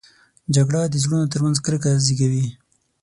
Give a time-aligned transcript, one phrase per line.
[0.55, 2.47] جګړه د زړونو تر منځ کرکه زېږوي